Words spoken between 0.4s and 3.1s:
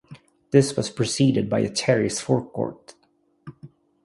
This was preceded by a terraced forecourt.